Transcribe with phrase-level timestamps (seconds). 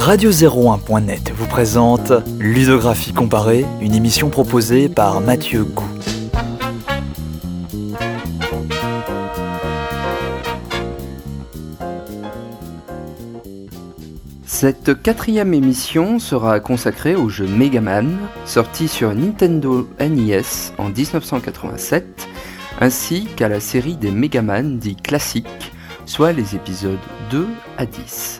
[0.00, 5.84] Radio01.net vous présente Ludographie comparée, une émission proposée par Mathieu Gou.
[14.46, 20.40] Cette quatrième émission sera consacrée au jeu Mega Man, sorti sur Nintendo NES
[20.78, 22.26] en 1987,
[22.80, 25.72] ainsi qu'à la série des Mega Man dits classiques,
[26.06, 26.98] soit les épisodes
[27.30, 28.39] 2 à 10.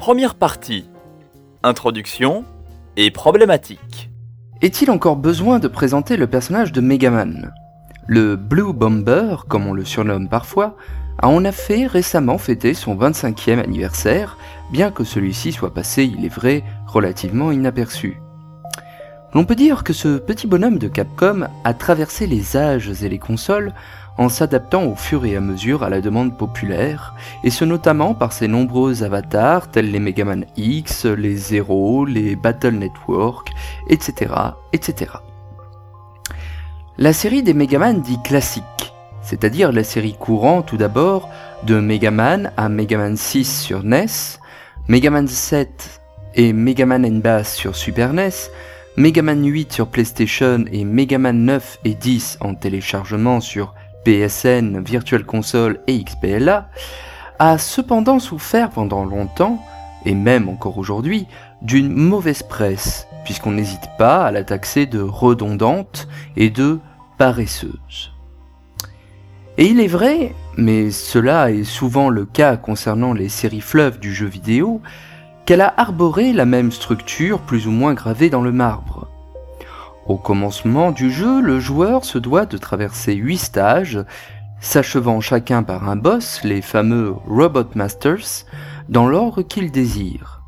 [0.00, 0.88] Première partie.
[1.62, 2.46] Introduction
[2.96, 4.08] et problématique.
[4.62, 7.52] Est-il encore besoin de présenter le personnage de Megaman
[8.06, 10.74] Le Blue Bomber, comme on le surnomme parfois,
[11.18, 14.38] a en effet récemment fêté son 25e anniversaire,
[14.72, 18.16] bien que celui-ci soit passé, il est vrai, relativement inaperçu.
[19.34, 23.18] L'on peut dire que ce petit bonhomme de Capcom a traversé les âges et les
[23.18, 23.74] consoles
[24.18, 27.14] en s'adaptant au fur et à mesure à la demande populaire,
[27.44, 32.74] et ce notamment par ses nombreux avatars tels les Megaman X, les Zero, les Battle
[32.74, 33.50] Network,
[33.88, 34.34] etc.
[34.72, 35.12] etc.
[36.98, 41.28] La série des Megaman dit classique, c'est-à-dire la série courant tout d'abord
[41.62, 44.06] de Megaman à Megaman 6 sur NES,
[44.88, 46.00] Megaman 7
[46.34, 48.30] et Megaman N-Bass sur Super NES,
[48.96, 55.80] Megaman 8 sur PlayStation et Megaman 9 et 10 en téléchargement sur PSN, Virtual Console
[55.86, 56.68] et XPLA,
[57.38, 59.58] a cependant souffert pendant longtemps,
[60.04, 61.26] et même encore aujourd'hui,
[61.62, 66.78] d'une mauvaise presse, puisqu'on n'hésite pas à la taxer de redondante et de
[67.18, 68.12] paresseuse.
[69.58, 74.14] Et il est vrai, mais cela est souvent le cas concernant les séries fleuves du
[74.14, 74.80] jeu vidéo,
[75.44, 79.08] qu'elle a arboré la même structure plus ou moins gravée dans le marbre.
[80.06, 84.04] Au commencement du jeu, le joueur se doit de traverser 8 stages,
[84.60, 88.46] s'achevant chacun par un boss, les fameux Robot Masters,
[88.88, 90.42] dans l'ordre qu'il désire.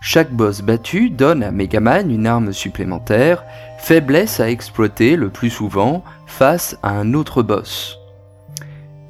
[0.00, 3.44] Chaque boss battu donne à Megaman une arme supplémentaire,
[3.78, 7.98] faiblesse à exploiter le plus souvent face à un autre boss.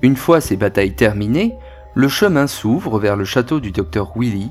[0.03, 1.55] Une fois ces batailles terminées,
[1.94, 4.50] le chemin s'ouvre vers le château du docteur Willy,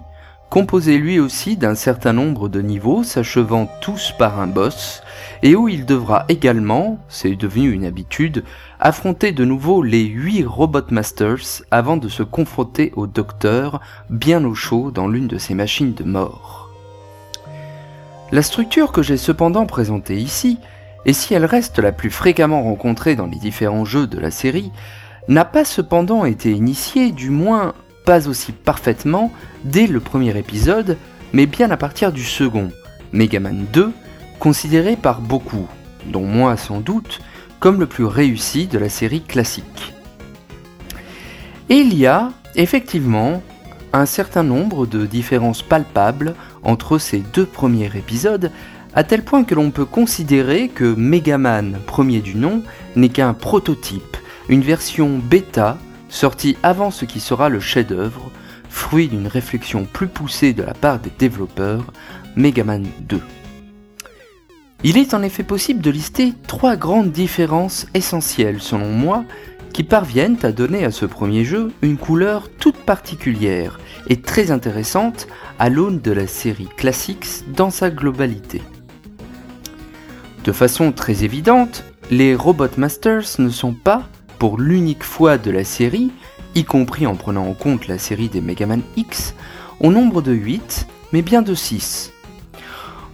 [0.55, 5.03] composé lui aussi d'un certain nombre de niveaux s'achevant tous par un boss,
[5.43, 8.45] et où il devra également, c'est devenu une habitude,
[8.79, 14.55] affronter de nouveau les 8 Robot Masters avant de se confronter au docteur bien au
[14.55, 16.69] chaud dans l'une de ses machines de mort.
[18.31, 20.57] La structure que j'ai cependant présentée ici,
[21.05, 24.71] et si elle reste la plus fréquemment rencontrée dans les différents jeux de la série,
[25.27, 27.73] n'a pas cependant été initiée, du moins
[28.05, 29.33] pas aussi parfaitement
[29.63, 30.97] dès le premier épisode,
[31.33, 32.69] mais bien à partir du second,
[33.11, 33.91] Megaman 2,
[34.39, 35.67] considéré par beaucoup,
[36.05, 37.19] dont moi sans doute,
[37.59, 39.93] comme le plus réussi de la série classique.
[41.69, 43.41] Et il y a, effectivement,
[43.91, 48.51] un certain nombre de différences palpables entre ces deux premiers épisodes,
[48.93, 52.61] à tel point que l'on peut considérer que Megaman, premier du nom,
[52.95, 54.17] n'est qu'un prototype,
[54.47, 55.77] une version bêta
[56.09, 58.31] sorti avant ce qui sera le chef-d'œuvre,
[58.69, 61.85] fruit d'une réflexion plus poussée de la part des développeurs,
[62.35, 63.21] Megaman 2.
[64.83, 69.23] Il est en effet possible de lister trois grandes différences essentielles, selon moi,
[69.73, 75.27] qui parviennent à donner à ce premier jeu une couleur toute particulière et très intéressante
[75.59, 78.61] à l'aune de la série Classics dans sa globalité.
[80.45, 84.07] De façon très évidente, les Robot Masters ne sont pas
[84.39, 86.11] pour l'unique fois de la série,
[86.55, 89.35] y compris en prenant en compte la série des Megaman X,
[89.79, 92.11] au nombre de 8, mais bien de 6.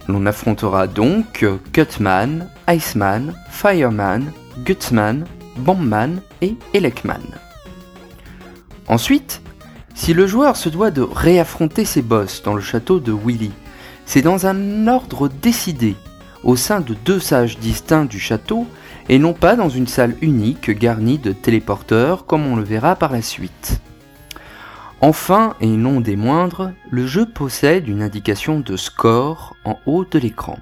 [0.08, 4.32] L'on affrontera donc Cutman, Iceman, Fireman,
[4.64, 5.24] Gutsman,
[5.56, 7.22] Bombman et Elekman.
[8.88, 9.42] Ensuite,
[9.94, 13.52] si le joueur se doit de réaffronter ses boss dans le château de Willy,
[14.06, 15.94] c'est dans un ordre décidé,
[16.42, 18.66] au sein de deux sages distincts du château,
[19.08, 23.12] et non pas dans une salle unique garnie de téléporteurs comme on le verra par
[23.12, 23.80] la suite.
[25.00, 30.18] Enfin, et non des moindres, le jeu possède une indication de score en haut de
[30.18, 30.58] l'écran.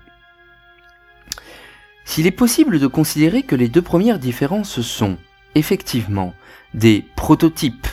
[2.06, 5.18] S'il est possible de considérer que les deux premières différences sont,
[5.54, 6.34] effectivement,
[6.74, 7.86] des prototypes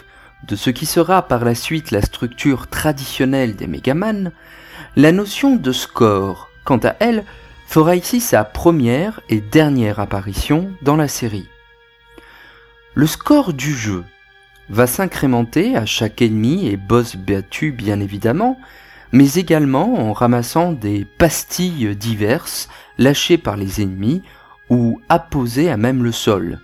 [0.48, 4.32] de ce qui sera par la suite la structure traditionnelle des Megaman,
[4.96, 7.26] la notion de score, quant à elle,
[7.68, 11.48] fera ici sa première et dernière apparition dans la série.
[12.96, 14.06] Le score du jeu
[14.70, 18.58] va s'incrémenter à chaque ennemi et boss battu bien évidemment,
[19.12, 24.24] mais également en ramassant des pastilles diverses lâchées par les ennemis
[24.70, 26.60] ou apposées à même le sol.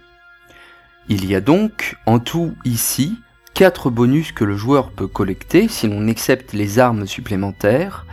[1.09, 3.19] Il y a donc en tout ici
[3.53, 8.05] quatre bonus que le joueur peut collecter si l'on accepte les armes supplémentaires,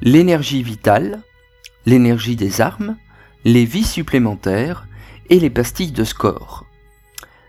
[0.00, 1.20] l'énergie vitale,
[1.86, 2.96] l'énergie des armes,
[3.44, 4.86] les vies supplémentaires
[5.28, 6.66] et les pastilles de score.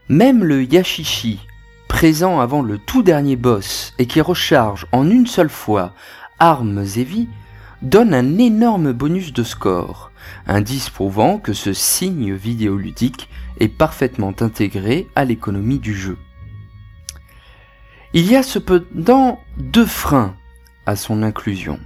[0.10, 1.40] Même le Yashishi,
[1.88, 5.94] présent avant le tout dernier boss et qui recharge en une seule fois
[6.40, 7.28] armes et vies,
[7.82, 10.12] donne un énorme bonus de score,
[10.48, 13.30] indice prouvant que ce signe vidéoludique
[13.60, 16.18] est parfaitement intégré à l'économie du jeu.
[18.14, 20.36] Il y a cependant deux freins
[20.86, 21.80] à son inclusion.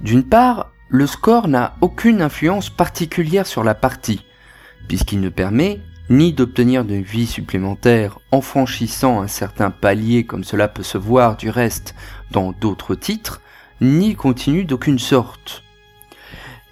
[0.00, 4.24] D'une part, le score n'a aucune influence particulière sur la partie,
[4.86, 10.68] puisqu'il ne permet ni d'obtenir de vie supplémentaire en franchissant un certain palier comme cela
[10.68, 11.96] peut se voir du reste
[12.30, 13.40] dans d'autres titres,
[13.80, 15.64] ni continue d'aucune sorte.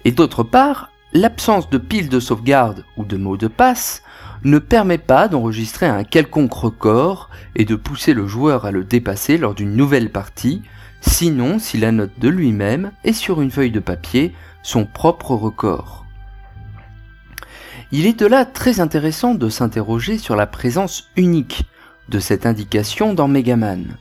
[0.05, 4.01] Et d'autre part, l'absence de pile de sauvegarde ou de mot de passe
[4.45, 9.37] ne permet pas d'enregistrer un quelconque record et de pousser le joueur à le dépasser
[9.37, 10.61] lors d'une nouvelle partie,
[11.07, 16.05] sinon si la note de lui-même est sur une feuille de papier son propre record.
[17.91, 21.65] Il est de là très intéressant de s'interroger sur la présence unique
[22.09, 23.97] de cette indication dans Megaman.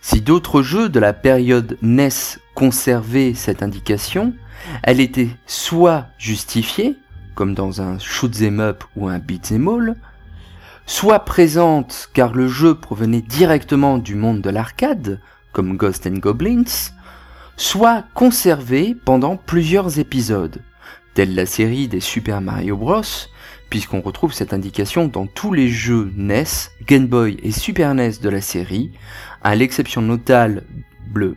[0.00, 4.34] Si d'autres jeux de la période NES conservaient cette indication,
[4.82, 6.96] elle était soit justifiée,
[7.34, 9.96] comme dans un shoot'em up ou un beat'em all,
[10.86, 15.20] soit présente car le jeu provenait directement du monde de l'arcade,
[15.56, 16.92] comme Ghost Goblins,
[17.56, 20.60] soit conservée pendant plusieurs épisodes,
[21.14, 23.00] telle la série des Super Mario Bros,
[23.70, 26.44] puisqu'on retrouve cette indication dans tous les jeux NES,
[26.86, 28.90] Game Boy et Super NES de la série,
[29.42, 30.62] à l'exception notable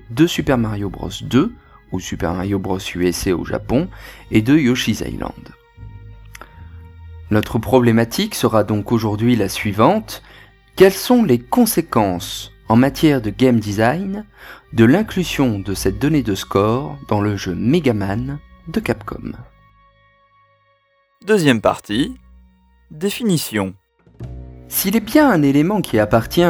[0.09, 1.53] de Super Mario Bros 2,
[1.93, 3.87] ou Super Mario Bros USA au Japon,
[4.31, 5.53] et de Yoshi's Island.
[7.31, 10.23] Notre problématique sera donc aujourd'hui la suivante.
[10.75, 14.25] Quelles sont les conséquences en matière de game design
[14.73, 18.37] de l'inclusion de cette donnée de score dans le jeu Megaman
[18.67, 19.33] de Capcom
[21.25, 22.15] Deuxième partie,
[22.91, 23.73] définition.
[24.67, 26.43] S'il est bien un élément qui appartient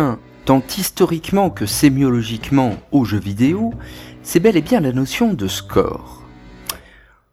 [0.43, 3.73] tant historiquement que sémiologiquement aux jeux vidéo,
[4.21, 6.23] c'est bel et bien la notion de score.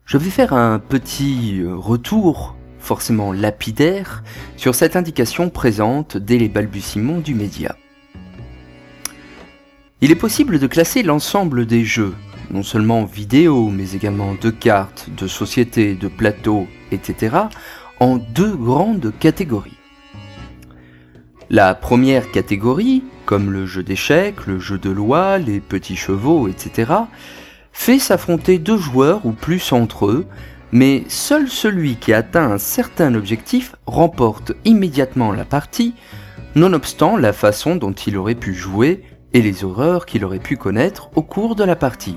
[0.04, 4.22] Je vais faire un petit retour, forcément lapidaire,
[4.56, 7.76] sur cette indication présente dès les balbutiements du média.
[10.02, 12.14] Il est possible de classer l'ensemble des jeux,
[12.50, 17.34] non seulement vidéo, mais également de cartes, de sociétés, de plateaux, etc.,
[17.98, 19.78] en deux grandes catégories.
[21.48, 26.92] La première catégorie, comme le jeu d'échecs, le jeu de loi, les petits chevaux, etc.,
[27.72, 30.26] fait s'affronter deux joueurs ou plus entre eux,
[30.72, 35.94] mais seul celui qui atteint un certain objectif remporte immédiatement la partie,
[36.54, 39.02] nonobstant la façon dont il aurait pu jouer
[39.36, 42.16] et les horreurs qu'il aurait pu connaître au cours de la partie.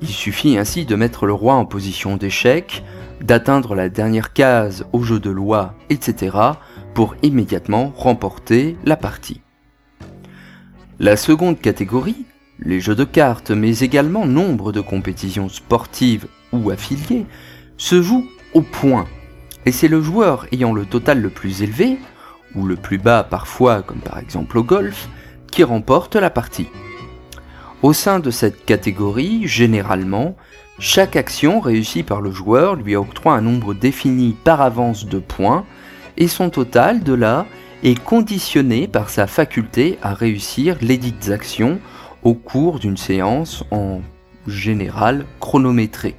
[0.00, 2.82] Il suffit ainsi de mettre le roi en position d'échec,
[3.20, 6.38] d'atteindre la dernière case au jeu de loi, etc.,
[6.94, 9.42] pour immédiatement remporter la partie.
[10.98, 12.24] La seconde catégorie,
[12.60, 17.26] les jeux de cartes, mais également nombre de compétitions sportives ou affiliées,
[17.76, 18.24] se joue
[18.54, 19.04] au point,
[19.66, 21.98] et c'est le joueur ayant le total le plus élevé,
[22.54, 25.10] ou le plus bas parfois, comme par exemple au golf,
[25.50, 26.68] qui remporte la partie.
[27.82, 30.36] Au sein de cette catégorie, généralement,
[30.78, 35.64] chaque action réussie par le joueur lui octroie un nombre défini par avance de points,
[36.16, 37.46] et son total de là
[37.82, 41.80] est conditionné par sa faculté à réussir les dites actions
[42.22, 44.00] au cours d'une séance en
[44.46, 46.16] général chronométrée.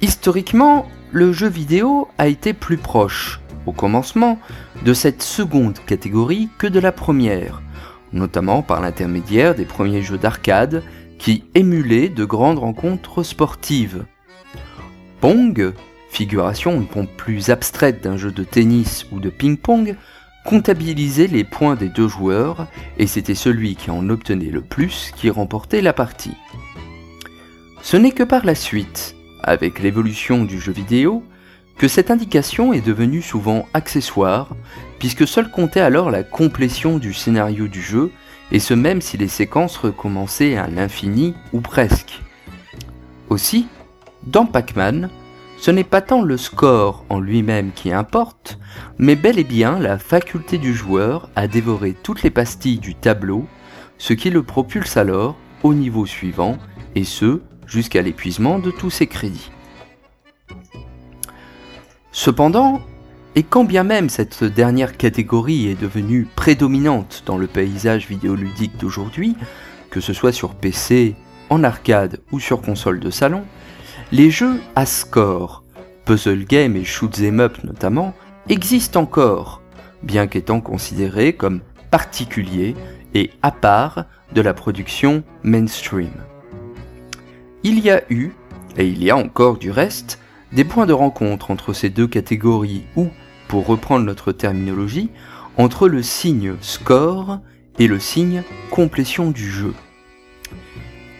[0.00, 4.38] Historiquement, le jeu vidéo a été plus proche, au commencement,
[4.84, 7.62] de cette seconde catégorie que de la première,
[8.12, 10.82] notamment par l'intermédiaire des premiers jeux d'arcade
[11.18, 14.04] qui émulait de grandes rencontres sportives.
[15.20, 15.72] Pong,
[16.10, 19.96] figuration une pompe plus abstraite d'un jeu de tennis ou de ping-pong,
[20.44, 22.68] comptabilisait les points des deux joueurs
[22.98, 26.36] et c'était celui qui en obtenait le plus qui remportait la partie.
[27.82, 31.24] Ce n'est que par la suite, avec l'évolution du jeu vidéo,
[31.76, 34.54] que cette indication est devenue souvent accessoire,
[34.98, 38.10] puisque seul comptait alors la complétion du scénario du jeu
[38.52, 42.20] et ce même si les séquences recommençaient à l'infini ou presque.
[43.28, 43.66] Aussi,
[44.26, 45.10] dans Pac-Man,
[45.58, 48.58] ce n'est pas tant le score en lui-même qui importe,
[48.98, 53.46] mais bel et bien la faculté du joueur à dévorer toutes les pastilles du tableau,
[53.98, 56.58] ce qui le propulse alors au niveau suivant,
[56.94, 59.50] et ce, jusqu'à l'épuisement de tous ses crédits.
[62.14, 62.80] Cependant,
[63.34, 69.34] Et quand bien même cette dernière catégorie est devenue prédominante dans le paysage vidéoludique d'aujourd'hui,
[69.90, 71.16] que ce soit sur PC,
[71.50, 73.42] en arcade ou sur console de salon,
[74.12, 75.64] les jeux à score,
[76.04, 78.14] puzzle game et shoot 'em up notamment,
[78.48, 79.60] existent encore,
[80.04, 82.76] bien qu'étant considérés comme particuliers
[83.14, 86.12] et à part de la production mainstream.
[87.64, 88.30] Il y a eu,
[88.76, 90.20] et il y a encore du reste,
[90.54, 93.08] des points de rencontre entre ces deux catégories ou,
[93.48, 95.10] pour reprendre notre terminologie,
[95.56, 97.40] entre le signe score
[97.78, 99.74] et le signe complétion du jeu.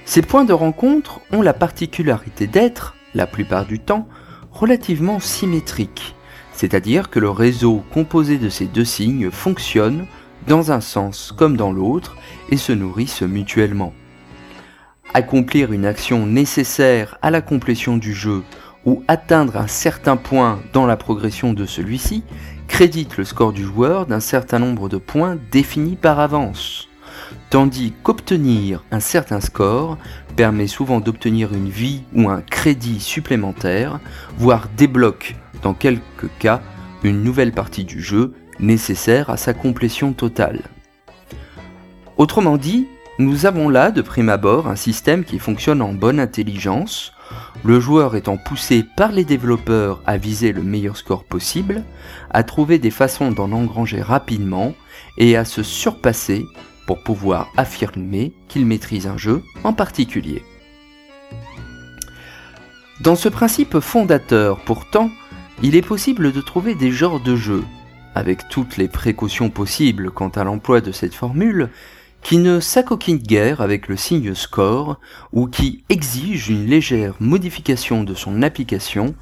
[0.04, 4.08] Ces points de rencontre ont la particularité d'être, la plupart du temps,
[4.52, 6.14] relativement symétriques,
[6.52, 10.06] c'est-à-dire que le réseau composé de ces deux signes fonctionne
[10.46, 12.16] dans un sens comme dans l'autre
[12.50, 13.92] et se nourrissent mutuellement.
[15.12, 18.42] Accomplir une action nécessaire à la complétion du jeu
[18.86, 22.22] ou atteindre un certain point dans la progression de celui-ci
[22.68, 26.88] crédite le score du joueur d'un certain nombre de points définis par avance.
[27.50, 29.96] Tandis qu'obtenir un certain score
[30.36, 34.00] permet souvent d'obtenir une vie ou un crédit supplémentaire,
[34.36, 36.60] voire débloque dans quelques cas
[37.04, 40.62] une nouvelle partie du jeu nécessaire à sa complétion totale.
[42.16, 42.86] Autrement dit,
[43.18, 47.12] nous avons là de prime abord un système qui fonctionne en bonne intelligence,
[47.64, 51.82] le joueur étant poussé par les développeurs à viser le meilleur score possible,
[52.30, 54.74] à trouver des façons d'en engranger rapidement
[55.18, 56.44] et à se surpasser
[56.86, 60.42] pour pouvoir affirmer qu'il maîtrise un jeu en particulier.
[63.00, 65.10] Dans ce principe fondateur, pourtant,
[65.62, 67.64] il est possible de trouver des genres de jeux,
[68.14, 71.70] avec toutes les précautions possibles quant à l'emploi de cette formule,
[72.24, 74.98] qui ne s'acoquinent guère avec le signe score
[75.32, 79.14] ou qui exigent une légère modification de son application,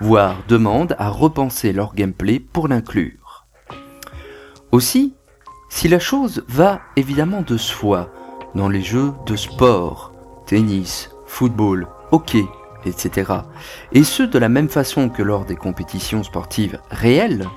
[0.00, 3.46] voire demandent à repenser leur gameplay pour l'inclure.
[4.72, 5.14] Aussi,
[5.70, 8.12] si la chose va évidemment de soi
[8.54, 10.12] dans les jeux de sport,
[10.46, 12.44] tennis, football, hockey,
[12.84, 13.32] etc.,
[13.92, 17.48] et ce de la même façon que lors des compétitions sportives réelles,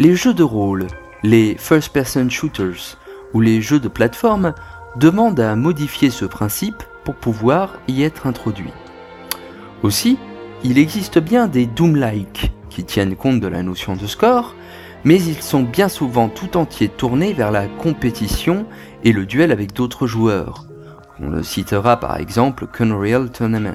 [0.00, 0.88] les jeux de rôle,
[1.22, 2.98] les first-person shooters,
[3.34, 4.54] où les jeux de plateforme
[4.96, 8.72] demandent à modifier ce principe pour pouvoir y être introduits.
[9.82, 10.18] Aussi,
[10.62, 14.54] il existe bien des Doom-like qui tiennent compte de la notion de score,
[15.04, 18.66] mais ils sont bien souvent tout entiers tournés vers la compétition
[19.02, 20.64] et le duel avec d'autres joueurs.
[21.20, 23.74] On le citera par exemple qu'Unreal Tournament.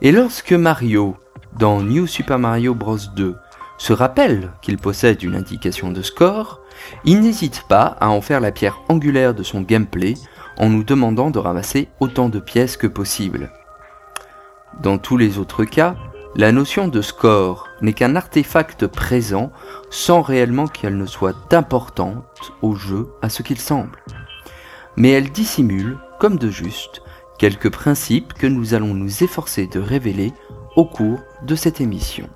[0.00, 1.16] Et lorsque Mario,
[1.58, 2.98] dans New Super Mario Bros.
[3.14, 3.36] 2,
[3.78, 6.60] se rappelle qu'il possède une indication de score,
[7.04, 10.14] il n'hésite pas à en faire la pierre angulaire de son gameplay
[10.58, 13.50] en nous demandant de ramasser autant de pièces que possible.
[14.82, 15.96] Dans tous les autres cas,
[16.36, 19.52] la notion de score n'est qu'un artefact présent
[19.90, 24.02] sans réellement qu'elle ne soit importante au jeu à ce qu'il semble.
[24.96, 27.02] Mais elle dissimule, comme de juste,
[27.38, 30.32] quelques principes que nous allons nous efforcer de révéler
[30.76, 32.28] au cours de cette émission.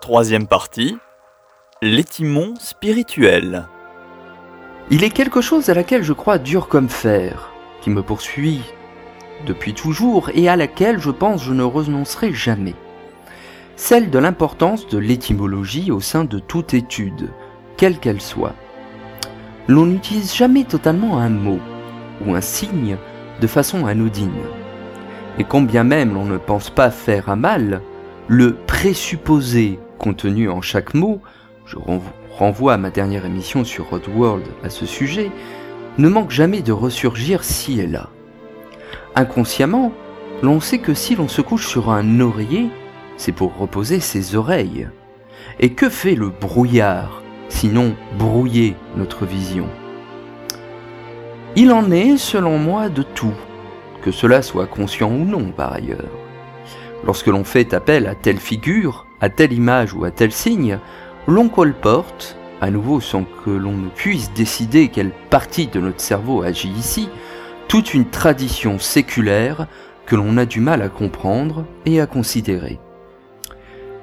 [0.00, 0.98] Troisième partie,
[1.84, 3.66] l'étimon spirituel.
[4.92, 8.60] Il est quelque chose à laquelle je crois dur comme fer, qui me poursuit
[9.48, 12.76] depuis toujours et à laquelle je pense je ne renoncerai jamais.
[13.74, 17.30] Celle de l'importance de l'étymologie au sein de toute étude,
[17.76, 18.54] quelle qu'elle soit.
[19.66, 21.58] L'on n'utilise jamais totalement un mot
[22.24, 22.96] ou un signe
[23.40, 24.30] de façon anodine.
[25.36, 27.82] Et quand bien même l'on ne pense pas faire un mal,
[28.28, 31.20] le présupposé contenu en chaque mot
[31.72, 31.78] je
[32.36, 35.30] renvoie à ma dernière émission sur World à ce sujet,
[35.96, 38.10] ne manque jamais de ressurgir ci et là.
[39.14, 39.92] Inconsciemment,
[40.42, 42.68] l'on sait que si l'on se couche sur un oreiller,
[43.16, 44.88] c'est pour reposer ses oreilles.
[45.60, 49.66] Et que fait le brouillard, sinon brouiller notre vision?
[51.56, 53.34] Il en est, selon moi, de tout,
[54.02, 56.10] que cela soit conscient ou non par ailleurs.
[57.04, 60.78] Lorsque l'on fait appel à telle figure, à telle image ou à tel signe,
[61.26, 66.42] l'on colporte, à nouveau sans que l'on ne puisse décider quelle partie de notre cerveau
[66.42, 67.08] agit ici,
[67.68, 69.66] toute une tradition séculaire
[70.06, 72.78] que l'on a du mal à comprendre et à considérer.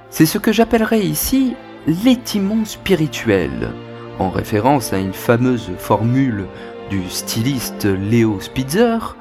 [0.09, 1.55] C'est ce que j'appellerais ici
[1.87, 3.69] l'étimon spirituel,
[4.17, 6.47] en référence à une fameuse formule
[6.89, 9.15] du styliste Léo Spitzer,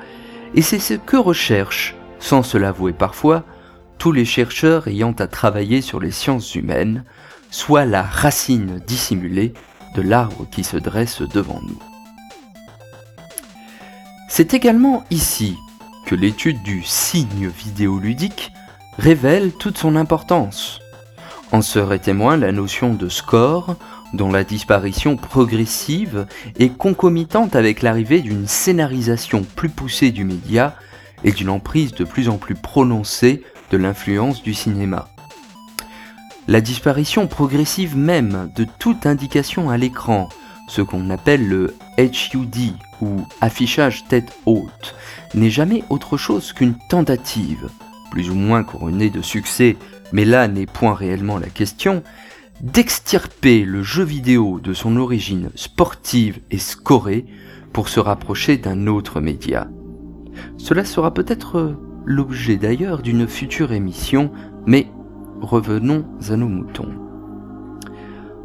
[0.55, 3.45] et c'est ce que recherchent, sans se l'avouer parfois,
[3.99, 7.05] tous les chercheurs ayant à travailler sur les sciences humaines,
[7.51, 9.53] soit la racine dissimulée
[9.95, 11.79] de l'arbre qui se dresse devant nous.
[14.29, 15.57] C'est également ici
[16.07, 18.53] que l'étude du signe vidéoludique
[18.99, 20.81] révèle toute son importance.
[21.51, 23.77] En serait témoin la notion de score,
[24.13, 26.27] dont la disparition progressive
[26.59, 30.75] est concomitante avec l'arrivée d'une scénarisation plus poussée du média
[31.25, 35.09] et d'une emprise de plus en plus prononcée de l'influence du cinéma.
[36.49, 40.31] La disparition progressive même de toute indication à l'écran,
[40.67, 44.95] ce qu'on appelle le HUD ou affichage tête haute,
[45.35, 47.69] n'est jamais autre chose qu'une tentative,
[48.11, 49.77] plus ou moins couronnée de succès,
[50.13, 52.03] mais là n'est point réellement la question,
[52.63, 57.27] d'extirper le jeu vidéo de son origine sportive et scorée
[57.75, 59.69] pour se rapprocher d'un autre média.
[60.57, 61.77] Cela sera peut-être
[62.07, 64.33] l'objet d'ailleurs d'une future émission,
[64.65, 64.87] mais
[65.41, 66.93] revenons à nos moutons.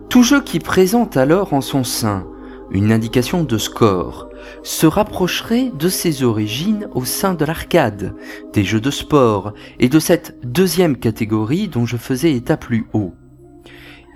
[0.09, 2.27] Tout jeu qui présente alors en son sein
[2.71, 4.29] une indication de score
[4.63, 8.15] se rapprocherait de ses origines au sein de l'arcade,
[8.51, 13.13] des jeux de sport et de cette deuxième catégorie dont je faisais état plus haut.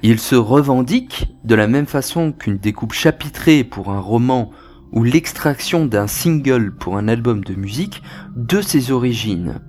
[0.03, 4.51] Il se revendique, de la même façon qu'une découpe chapitrée pour un roman
[4.91, 8.01] ou l'extraction d'un single pour un album de musique,
[8.36, 9.60] de ses origines,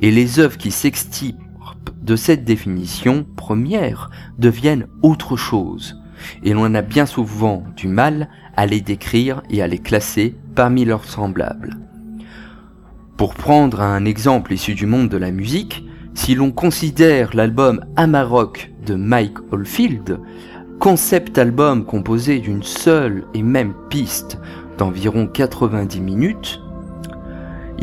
[0.00, 1.41] et les œuvres qui s'extirpent
[2.02, 6.00] de cette définition première deviennent autre chose,
[6.42, 10.84] et l'on a bien souvent du mal à les décrire et à les classer parmi
[10.84, 11.78] leurs semblables.
[13.16, 15.84] Pour prendre un exemple issu du monde de la musique,
[16.14, 20.18] si l'on considère l'album Amarok de Mike Oldfield,
[20.78, 24.38] concept album composé d'une seule et même piste
[24.78, 26.60] d'environ 90 minutes,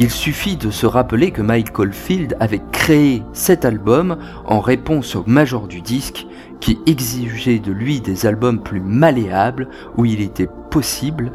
[0.01, 5.25] il suffit de se rappeler que Mike Oldfield avait créé cet album en réponse au
[5.27, 6.25] major du disque
[6.61, 11.33] qui exigeait de lui des albums plus malléables où il était possible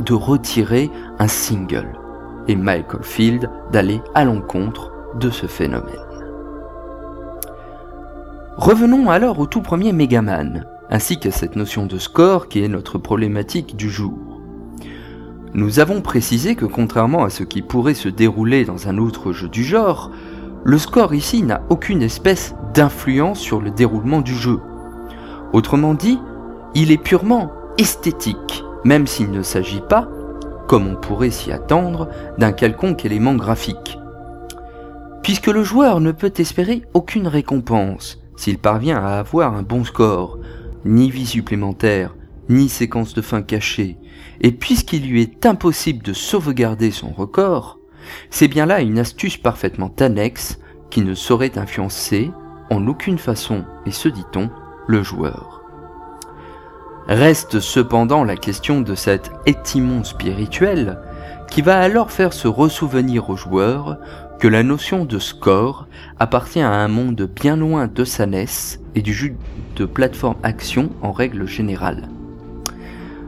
[0.00, 0.90] de retirer
[1.20, 1.92] un single
[2.48, 4.90] et Michael Field d'aller à l'encontre
[5.20, 5.94] de ce phénomène.
[8.56, 12.98] Revenons alors au tout premier Megaman, ainsi qu'à cette notion de score qui est notre
[12.98, 14.31] problématique du jour.
[15.54, 19.48] Nous avons précisé que contrairement à ce qui pourrait se dérouler dans un autre jeu
[19.48, 20.10] du genre,
[20.64, 24.60] le score ici n'a aucune espèce d'influence sur le déroulement du jeu.
[25.52, 26.18] Autrement dit,
[26.74, 30.08] il est purement esthétique, même s'il ne s'agit pas,
[30.68, 33.98] comme on pourrait s'y attendre, d'un quelconque élément graphique.
[35.22, 40.38] Puisque le joueur ne peut espérer aucune récompense s'il parvient à avoir un bon score,
[40.86, 42.14] ni vie supplémentaire,
[42.48, 43.98] ni séquence de fin cachée,
[44.40, 47.78] et puisqu'il lui est impossible de sauvegarder son record,
[48.30, 50.58] c'est bien là une astuce parfaitement annexe
[50.90, 52.30] qui ne saurait influencer
[52.70, 54.50] en aucune façon, et ce dit-on,
[54.86, 55.62] le joueur.
[57.08, 60.98] Reste cependant la question de cet étimon spirituel
[61.50, 63.98] qui va alors faire se ressouvenir au joueur
[64.38, 65.86] que la notion de score
[66.18, 69.34] appartient à un monde bien loin de sa naisse et du jeu
[69.76, 72.08] de plateforme action en règle générale.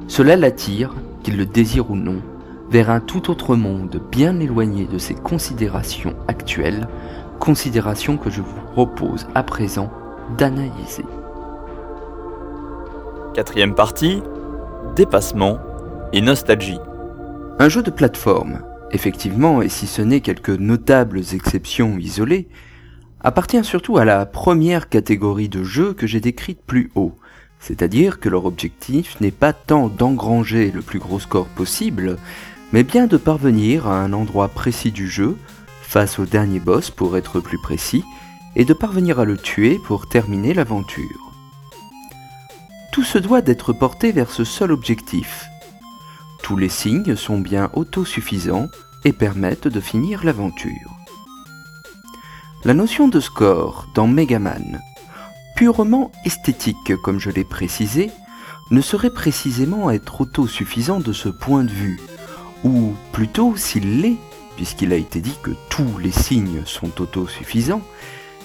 [0.06, 2.20] Cela l'attire, qu'il le désire ou non,
[2.70, 6.88] vers un tout autre monde bien éloigné de ses considérations actuelles,
[7.38, 9.90] considérations que je vous propose à présent
[10.38, 11.04] d'analyser.
[13.34, 14.22] Quatrième partie,
[14.94, 15.58] dépassement
[16.12, 16.78] et nostalgie.
[17.58, 18.60] Un jeu de plateforme,
[18.92, 22.48] effectivement, et si ce n'est quelques notables exceptions isolées,
[23.20, 27.14] appartient surtout à la première catégorie de jeux que j'ai décrite plus haut,
[27.66, 32.18] c'est-à-dire que leur objectif n'est pas tant d'engranger le plus gros score possible,
[32.72, 35.38] mais bien de parvenir à un endroit précis du jeu,
[35.81, 38.05] face au dernier boss pour être plus précis,
[38.55, 41.33] et de parvenir à le tuer pour terminer l'aventure.
[42.92, 45.46] Tout se doit d'être porté vers ce seul objectif.
[46.42, 48.68] Tous les signes sont bien autosuffisants
[49.05, 50.90] et permettent de finir l'aventure.
[52.64, 54.81] La notion de score dans Megaman,
[55.54, 58.10] purement esthétique comme je l'ai précisé,
[58.70, 62.00] ne saurait précisément être autosuffisant de ce point de vue,
[62.64, 64.16] ou plutôt s'il l'est,
[64.56, 67.82] puisqu'il a été dit que tous les signes sont autosuffisants,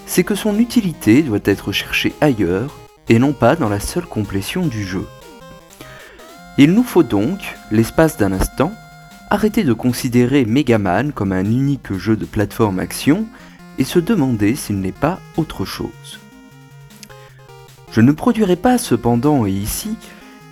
[0.05, 4.67] c'est que son utilité doit être cherchée ailleurs et non pas dans la seule complétion
[4.67, 5.07] du jeu.
[6.57, 7.39] Il nous faut donc,
[7.71, 8.73] l'espace d'un instant,
[9.29, 13.25] arrêter de considérer Megaman comme un unique jeu de plateforme action
[13.77, 16.19] et se demander s'il n'est pas autre chose.
[17.91, 19.97] Je ne produirai pas cependant et ici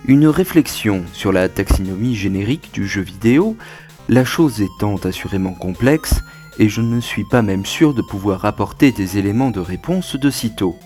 [0.06, 3.56] une réflexion sur la taxinomie générique du jeu vidéo,
[4.08, 6.20] la chose étant assurément complexe,
[6.58, 10.30] et je ne suis pas même sûr de pouvoir apporter des éléments de réponse de
[10.30, 10.76] sitôt.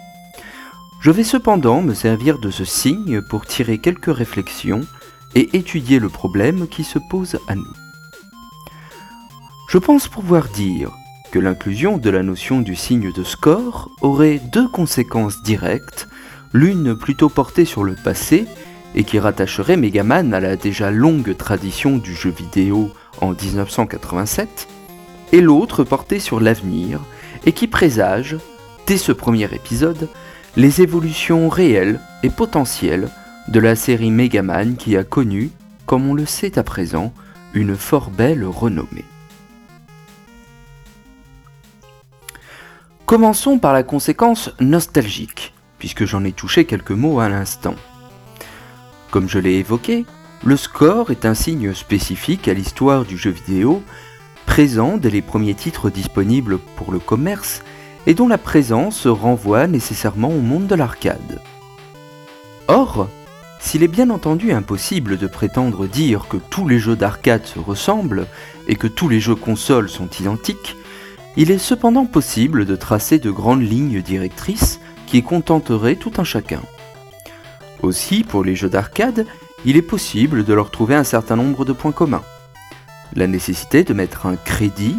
[1.01, 4.83] Je vais cependant me servir de ce signe pour tirer quelques réflexions
[5.35, 7.73] et étudier le problème qui se pose à nous.
[9.69, 10.91] Je pense pouvoir dire
[11.31, 16.07] que l'inclusion de la notion du signe de score aurait deux conséquences directes,
[16.53, 18.47] l'une plutôt portée sur le passé
[18.95, 24.69] et qui rattacherait Megaman à la déjà longue tradition du jeu vidéo en 1987,
[25.33, 27.01] et l'autre portée sur l'avenir
[27.47, 28.37] et qui présage,
[28.87, 30.09] dès ce premier épisode,
[30.57, 33.09] les évolutions réelles et potentielles
[33.49, 35.51] de la série Megaman qui a connu,
[35.87, 37.13] comme on le sait à présent,
[37.55, 39.05] une fort belle renommée.
[43.07, 45.52] Commençons par la conséquence nostalgique,
[45.83, 47.75] puisque j'en ai touché quelques mots à l'instant.
[49.11, 50.07] Comme je l'ai évoqué,
[50.45, 53.83] le score est un signe spécifique à l'histoire du jeu vidéo,
[54.47, 57.65] présent dès les premiers titres disponibles pour le commerce
[58.07, 61.41] et dont la présence renvoie nécessairement au monde de l'arcade.
[62.69, 63.09] Or,
[63.59, 68.29] s'il est bien entendu impossible de prétendre dire que tous les jeux d'arcade se ressemblent
[68.69, 70.77] et que tous les jeux consoles sont identiques,
[71.37, 74.79] il est cependant possible de tracer de grandes lignes directrices
[75.13, 76.63] qui contenteraient tout un chacun.
[77.83, 79.27] Aussi, pour les jeux d'arcade,
[79.67, 82.23] il est possible de leur trouver un certain nombre de points communs.
[83.15, 84.97] La nécessité de mettre un crédit,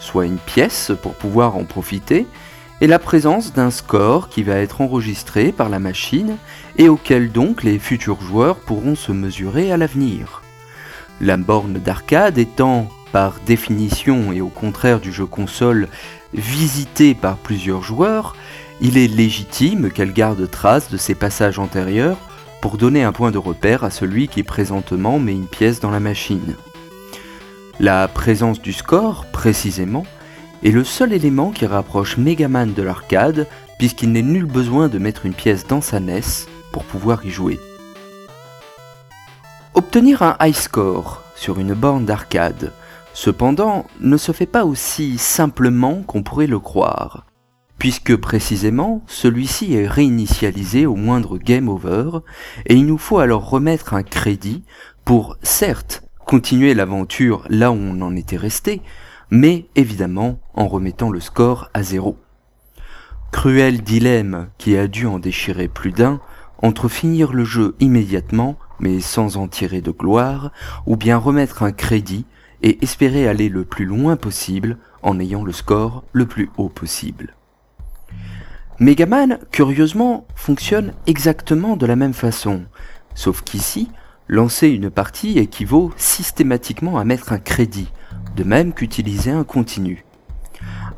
[0.00, 2.26] soit une pièce pour pouvoir en profiter,
[2.82, 6.36] et la présence d'un score qui va être enregistré par la machine
[6.76, 10.42] et auquel donc les futurs joueurs pourront se mesurer à l'avenir.
[11.22, 15.88] La borne d'arcade étant par définition et au contraire du jeu console
[16.34, 18.36] visité par plusieurs joueurs,
[18.80, 22.18] il est légitime qu'elle garde trace de ses passages antérieurs
[22.60, 26.00] pour donner un point de repère à celui qui présentement met une pièce dans la
[26.00, 26.56] machine.
[27.80, 30.04] La présence du score, précisément,
[30.64, 33.46] est le seul élément qui rapproche Megaman de l'arcade,
[33.78, 37.60] puisqu'il n'est nul besoin de mettre une pièce dans sa NES pour pouvoir y jouer.
[39.74, 42.72] Obtenir un high score sur une borne d'arcade
[43.18, 47.26] cependant, ne se fait pas aussi simplement qu'on pourrait le croire,
[47.78, 52.18] puisque précisément celui-ci est réinitialisé au moindre game over,
[52.66, 54.64] et il nous faut alors remettre un crédit
[55.04, 58.82] pour, certes, continuer l'aventure là où on en était resté,
[59.30, 62.18] mais évidemment en remettant le score à zéro.
[63.30, 66.20] Cruel dilemme qui a dû en déchirer plus d'un,
[66.60, 70.50] entre finir le jeu immédiatement, mais sans en tirer de gloire,
[70.86, 72.26] ou bien remettre un crédit
[72.62, 77.37] et espérer aller le plus loin possible en ayant le score le plus haut possible.
[78.80, 82.62] Megaman, curieusement, fonctionne exactement de la même façon,
[83.16, 83.90] sauf qu'ici,
[84.28, 87.90] lancer une partie équivaut systématiquement à mettre un crédit,
[88.36, 90.04] de même qu'utiliser un continu.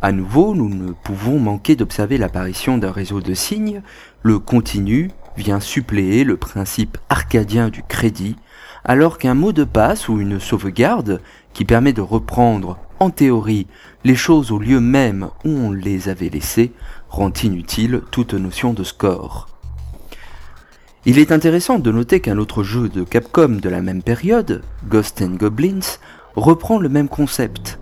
[0.03, 3.81] À nouveau, nous ne pouvons manquer d'observer l'apparition d'un réseau de signes,
[4.23, 8.37] le continu vient suppléer le principe arcadien du crédit,
[8.85, 11.23] alors qu'un mot de passe ou une sauvegarde
[11.55, 13.67] qui permet de reprendre, en théorie,
[14.05, 16.73] les choses au lieu même où on les avait laissées,
[17.11, 19.49] rend inutile toute notion de score.
[21.05, 25.21] Il est intéressant de noter qu'un autre jeu de Capcom de la même période, Ghost
[25.23, 25.99] and Goblins,
[26.37, 27.79] reprend le même concept.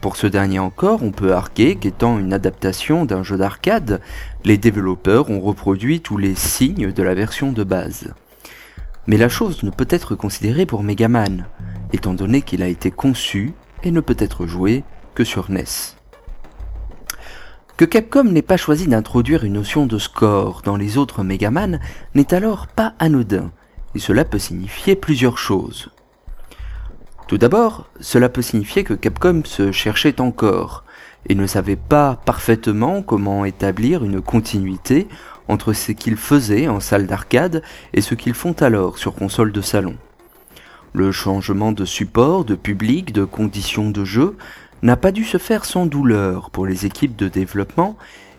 [0.00, 4.00] Pour ce dernier encore, on peut arquer qu'étant une adaptation d'un jeu d'arcade,
[4.44, 8.14] les développeurs ont reproduit tous les signes de la version de base.
[9.06, 11.46] Mais la chose ne peut être considérée pour Megaman,
[11.92, 14.84] étant donné qu'il a été conçu et ne peut être joué
[15.14, 15.95] que sur NES.
[17.76, 21.78] Que Capcom n'ait pas choisi d'introduire une notion de score dans les autres Megaman
[22.14, 23.50] n'est alors pas anodin,
[23.94, 25.90] et cela peut signifier plusieurs choses.
[27.28, 30.84] Tout d'abord, cela peut signifier que Capcom se cherchait encore,
[31.28, 35.06] et ne savait pas parfaitement comment établir une continuité
[35.46, 37.62] entre ce qu'ils faisaient en salle d'arcade
[37.92, 39.96] et ce qu'ils font alors sur console de salon.
[40.94, 44.34] Le changement de support, de public, de conditions de jeu
[44.82, 47.96] n'a pas dû se faire sans douleur pour les équipes de développement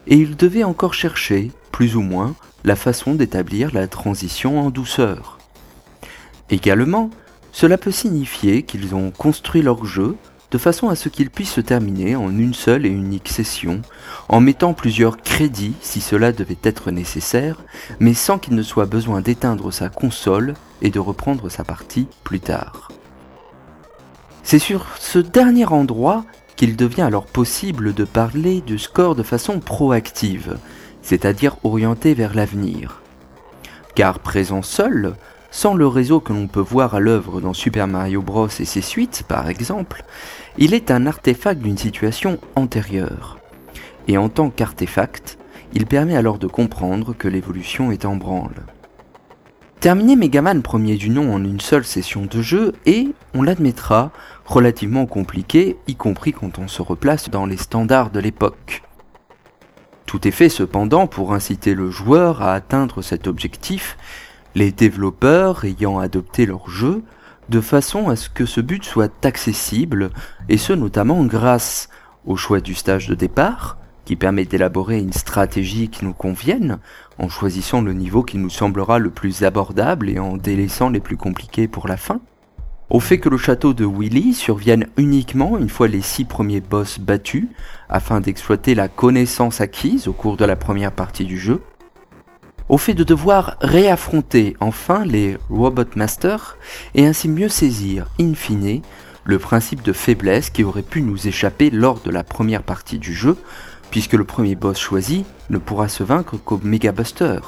[0.08, 5.38] et ils devaient encore chercher, plus ou moins, la façon d'établir la transition en douceur.
[6.50, 7.10] Également,
[7.52, 10.16] cela peut signifier qu'ils ont construit leur jeu
[10.52, 13.82] de façon à ce qu'il puisse se terminer en une seule et unique session,
[14.30, 17.64] en mettant plusieurs crédits si cela devait être nécessaire,
[18.00, 22.40] mais sans qu'il ne soit besoin d'éteindre sa console et de reprendre sa partie plus
[22.40, 22.90] tard.
[24.50, 26.24] C'est sur ce dernier endroit
[26.56, 30.58] qu'il devient alors possible de parler du score de façon proactive,
[31.02, 33.02] c'est-à-dire orienté vers l'avenir.
[33.94, 35.16] Car présent seul,
[35.52, 38.80] sans le réseau que l'on peut voir à l'œuvre dans Super Mario Bros et ses
[38.80, 40.06] suites par exemple,
[40.58, 43.40] il est un artefact d'une situation antérieure.
[44.08, 45.38] Et en tant qu'artefact,
[45.74, 48.64] il permet alors de comprendre que l'évolution est en branle.
[49.80, 54.12] Terminer Megaman premier du nom en une seule session de jeu est, on l'admettra,
[54.44, 58.82] relativement compliqué, y compris quand on se replace dans les standards de l'époque.
[60.08, 63.98] Tout est fait cependant pour inciter le joueur à atteindre cet objectif,
[64.56, 67.04] les développeurs ayant adopté leur jeu
[67.50, 70.10] de façon à ce que ce but soit accessible,
[70.50, 71.88] et ce notamment grâce
[72.26, 76.80] au choix du stage de départ, qui permet d'élaborer une stratégie qui nous convienne,
[77.20, 81.18] en choisissant le niveau qui nous semblera le plus abordable et en délaissant les plus
[81.18, 82.20] compliqués pour la fin.
[82.90, 87.00] Au fait que le château de Willy survienne uniquement une fois les six premiers boss
[87.00, 87.48] battus,
[87.90, 91.62] afin d'exploiter la connaissance acquise au cours de la première partie du jeu.
[92.70, 96.58] Au fait de devoir réaffronter enfin les Robot Masters
[96.96, 98.82] et ainsi mieux saisir, in fine,
[99.26, 103.14] le principe de faiblesse qui aurait pu nous échapper lors de la première partie du
[103.14, 103.38] jeu,
[103.92, 107.40] puisque le premier boss choisi ne pourra se vaincre qu'au Mega Buster.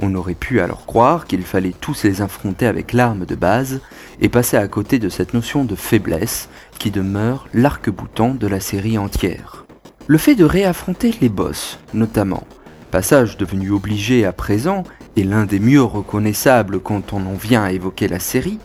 [0.00, 3.80] On aurait pu alors croire qu'il fallait tous les affronter avec l'arme de base
[4.20, 8.96] et passer à côté de cette notion de faiblesse qui demeure l'arc-boutant de la série
[8.96, 9.64] entière.
[10.06, 12.46] Le fait de réaffronter les boss, notamment,
[12.90, 14.84] passage devenu obligé à présent
[15.16, 18.58] et l'un des mieux reconnaissables quand on en vient à évoquer la série,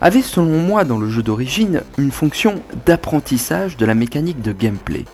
[0.00, 5.04] avait selon moi dans le jeu d'origine une fonction d'apprentissage de la mécanique de gameplay,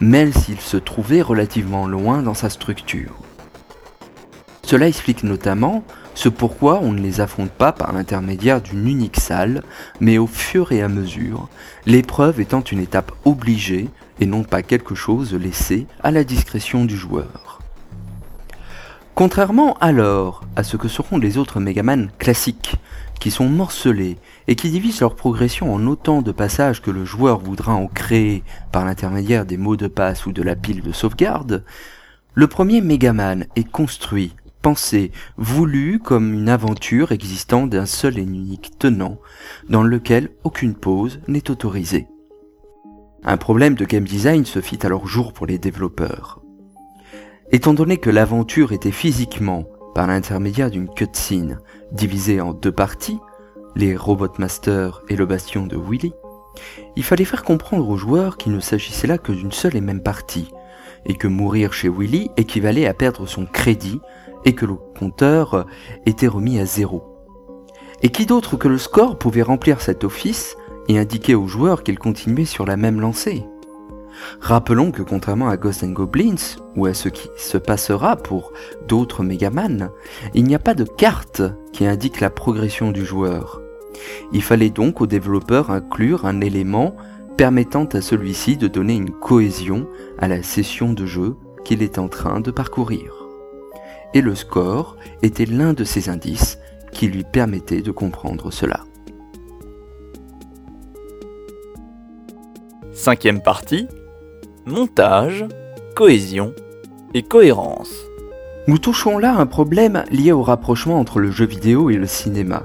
[0.00, 3.14] même s'il se trouvait relativement loin dans sa structure.
[4.62, 5.82] Cela explique notamment
[6.14, 9.62] ce pourquoi on ne les affronte pas par l'intermédiaire d'une unique salle,
[10.00, 11.48] mais au fur et à mesure,
[11.86, 13.88] l'épreuve étant une étape obligée
[14.20, 17.60] et non pas quelque chose laissé à la discrétion du joueur.
[19.14, 22.76] Contrairement alors à ce que seront les autres Megaman classiques,
[23.18, 27.40] qui sont morcelés et qui divisent leur progression en autant de passages que le joueur
[27.40, 31.64] voudra en créer par l'intermédiaire des mots de passe ou de la pile de sauvegarde,
[32.34, 38.78] le premier Megaman est construit, pensé, voulu comme une aventure existant d'un seul et unique
[38.78, 39.18] tenant,
[39.68, 42.06] dans lequel aucune pause n'est autorisée.
[43.24, 46.40] Un problème de game design se fit alors jour pour les développeurs.
[47.50, 51.60] Étant donné que l'aventure était physiquement, par l'intermédiaire d'une cutscene,
[51.92, 53.18] divisée en deux parties,
[53.74, 56.12] les Robot Master et le bastion de Willy,
[56.96, 60.02] il fallait faire comprendre aux joueurs qu'il ne s'agissait là que d'une seule et même
[60.02, 60.50] partie,
[61.06, 64.00] et que mourir chez Willy équivalait à perdre son crédit,
[64.44, 65.66] et que le compteur
[66.06, 67.04] était remis à zéro.
[68.02, 70.56] Et qui d'autre que le score pouvait remplir cet office
[70.88, 73.44] et indiquer aux joueurs qu'il continuait sur la même lancée?
[74.40, 78.52] Rappelons que contrairement à Ghost and Goblins, ou à ce qui se passera pour
[78.86, 79.90] d'autres Megaman,
[80.34, 83.60] il n'y a pas de carte qui indique la progression du joueur.
[84.32, 86.94] Il fallait donc au développeur inclure un élément
[87.36, 92.08] permettant à celui-ci de donner une cohésion à la session de jeu qu'il est en
[92.08, 93.26] train de parcourir.
[94.14, 96.58] Et le score était l'un de ces indices
[96.92, 98.80] qui lui permettait de comprendre cela.
[102.92, 103.86] Cinquième partie,
[104.68, 105.46] montage,
[105.94, 106.52] cohésion
[107.14, 107.92] et cohérence.
[108.66, 112.64] Nous touchons là un problème lié au rapprochement entre le jeu vidéo et le cinéma,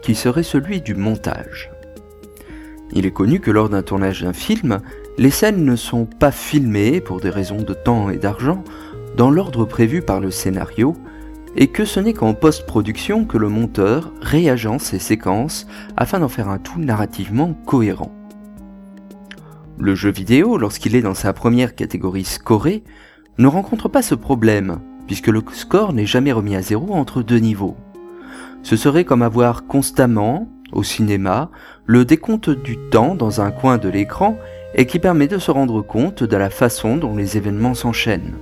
[0.00, 1.70] qui serait celui du montage.
[2.92, 4.80] Il est connu que lors d'un tournage d'un film,
[5.18, 8.62] les scènes ne sont pas filmées pour des raisons de temps et d'argent
[9.16, 10.96] dans l'ordre prévu par le scénario,
[11.56, 16.48] et que ce n'est qu'en post-production que le monteur réagence ces séquences afin d'en faire
[16.48, 18.19] un tout narrativement cohérent.
[19.82, 22.84] Le jeu vidéo, lorsqu'il est dans sa première catégorie scorée,
[23.38, 27.38] ne rencontre pas ce problème, puisque le score n'est jamais remis à zéro entre deux
[27.38, 27.78] niveaux.
[28.62, 31.50] Ce serait comme avoir constamment, au cinéma,
[31.86, 34.36] le décompte du temps dans un coin de l'écran
[34.74, 38.34] et qui permet de se rendre compte de la façon dont les événements s'enchaînent.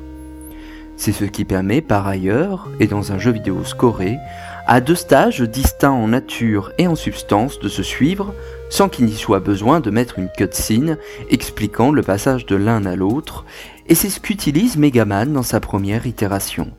[0.96, 4.18] C'est ce qui permet par ailleurs, et dans un jeu vidéo scoré,
[4.66, 8.34] à deux stages distincts en nature et en substance de se suivre
[8.68, 10.98] sans qu'il n'y soit besoin de mettre une cutscene
[11.30, 13.44] expliquant le passage de l'un à l'autre,
[13.88, 16.70] et c'est ce qu'utilise Megaman dans sa première itération.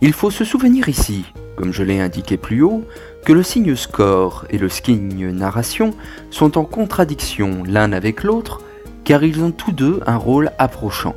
[0.00, 1.24] Il faut se souvenir ici,
[1.56, 2.84] comme je l'ai indiqué plus haut,
[3.24, 5.94] que le signe score et le signe narration
[6.30, 8.60] sont en contradiction l'un avec l'autre,
[9.04, 11.14] car ils ont tous deux un rôle approchant.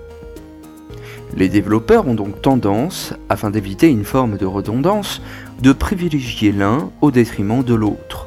[1.36, 5.22] Les développeurs ont donc tendance, afin d'éviter une forme de redondance,
[5.62, 8.27] de privilégier l'un au détriment de l'autre.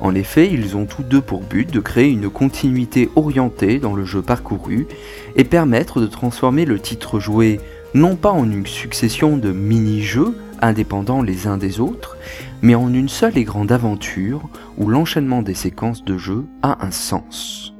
[0.00, 4.04] En effet, ils ont tous deux pour but de créer une continuité orientée dans le
[4.04, 4.86] jeu parcouru
[5.34, 7.60] et permettre de transformer le titre joué
[7.94, 12.16] non pas en une succession de mini-jeux indépendants les uns des autres,
[12.62, 16.90] mais en une seule et grande aventure où l'enchaînement des séquences de jeu a un
[16.90, 17.74] sens.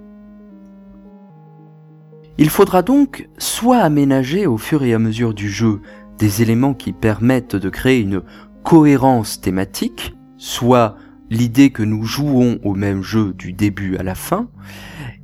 [2.38, 5.80] Il faudra donc soit aménager au fur et à mesure du jeu
[6.18, 8.22] des éléments qui permettent de créer une
[8.62, 10.96] cohérence thématique, soit
[11.30, 14.48] l'idée que nous jouons au même jeu du début à la fin,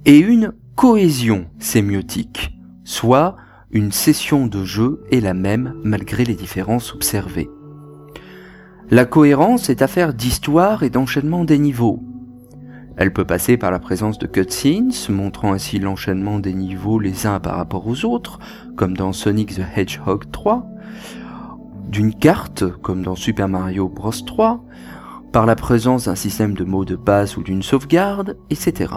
[0.05, 3.37] et une cohésion sémiotique, soit
[3.71, 7.51] une session de jeu est la même malgré les différences observées.
[8.90, 12.03] La cohérence est affaire d'histoire et d'enchaînement des niveaux.
[12.97, 17.40] Elle peut passer par la présence de cutscenes, montrant ainsi l'enchaînement des niveaux les uns
[17.40, 18.38] par rapport aux autres,
[18.77, 20.67] comme dans Sonic the Hedgehog 3,
[21.88, 24.64] d'une carte, comme dans Super Mario Bros 3,
[25.35, 28.94] par la présence d'un système de mots de passe ou d'une sauvegarde, etc.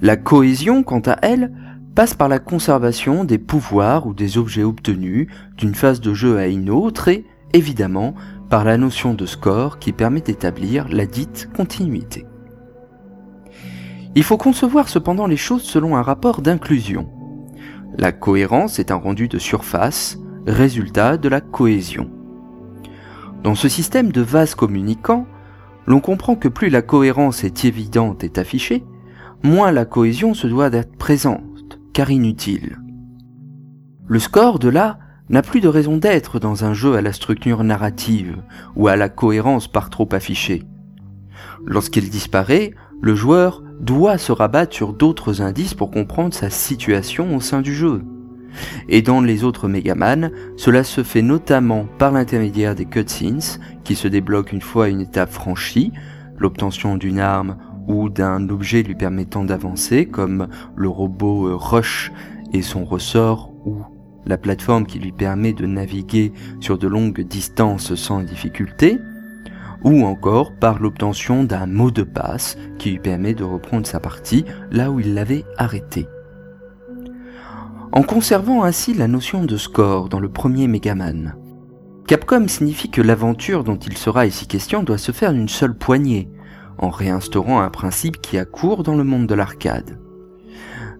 [0.00, 1.52] La cohésion, quant à elle,
[1.94, 5.28] passe par la conservation des pouvoirs ou des objets obtenus
[5.58, 8.14] d'une phase de jeu à une autre et, évidemment,
[8.48, 12.24] par la notion de score qui permet d'établir la dite continuité.
[14.14, 17.06] Il faut concevoir cependant les choses selon un rapport d'inclusion.
[17.98, 22.15] La cohérence est un rendu de surface, résultat de la cohésion.
[23.46, 25.24] Dans ce système de vases communicants,
[25.86, 28.82] l'on comprend que plus la cohérence est évidente et affichée,
[29.44, 32.76] moins la cohésion se doit d'être présente, car inutile.
[34.08, 37.62] Le score, de là, n'a plus de raison d'être dans un jeu à la structure
[37.62, 38.42] narrative
[38.74, 40.64] ou à la cohérence par trop affichée.
[41.64, 47.40] Lorsqu'il disparaît, le joueur doit se rabattre sur d'autres indices pour comprendre sa situation au
[47.40, 48.02] sein du jeu.
[48.88, 54.08] Et dans les autres Megaman, cela se fait notamment par l'intermédiaire des cutscenes qui se
[54.08, 55.92] débloquent une fois une étape franchie,
[56.38, 57.56] l'obtention d'une arme
[57.88, 62.12] ou d'un objet lui permettant d'avancer comme le robot euh, Rush
[62.52, 63.82] et son ressort ou
[64.26, 68.98] la plateforme qui lui permet de naviguer sur de longues distances sans difficulté,
[69.84, 74.44] ou encore par l'obtention d'un mot de passe qui lui permet de reprendre sa partie
[74.72, 76.06] là où il l'avait arrêté.
[77.96, 81.34] En conservant ainsi la notion de score dans le premier Megaman,
[82.06, 86.28] Capcom signifie que l'aventure dont il sera ici question doit se faire d'une seule poignée,
[86.76, 89.98] en réinstaurant un principe qui a cours dans le monde de l'arcade.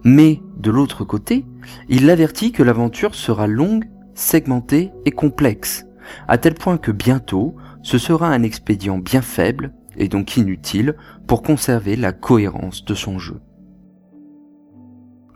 [0.03, 1.45] Mais, de l'autre côté,
[1.87, 5.85] il l'avertit que l'aventure sera longue, segmentée et complexe,
[6.27, 10.95] à tel point que bientôt, ce sera un expédient bien faible, et donc inutile,
[11.27, 13.39] pour conserver la cohérence de son jeu.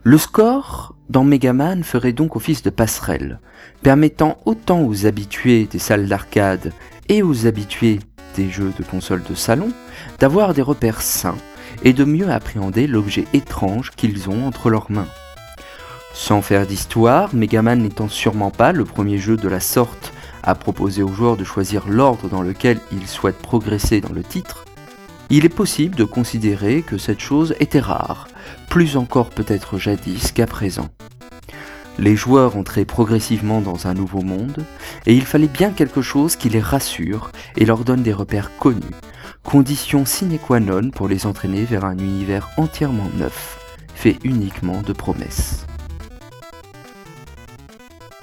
[0.03, 3.39] Le score dans Megaman ferait donc office de passerelle,
[3.83, 6.73] permettant autant aux habitués des salles d'arcade
[7.07, 7.99] et aux habitués
[8.35, 9.69] des jeux de console de salon
[10.17, 11.37] d'avoir des repères sains
[11.83, 15.07] et de mieux appréhender l'objet étrange qu'ils ont entre leurs mains.
[16.15, 21.03] Sans faire d'histoire, Megaman n'étant sûrement pas le premier jeu de la sorte à proposer
[21.03, 24.65] aux joueurs de choisir l'ordre dans lequel ils souhaitent progresser dans le titre,
[25.29, 28.27] il est possible de considérer que cette chose était rare,
[28.69, 30.89] plus encore peut-être jadis qu'à présent.
[31.99, 34.65] Les joueurs entraient progressivement dans un nouveau monde,
[35.05, 38.81] et il fallait bien quelque chose qui les rassure et leur donne des repères connus,
[39.43, 43.59] condition sine qua non pour les entraîner vers un univers entièrement neuf,
[43.93, 45.65] fait uniquement de promesses.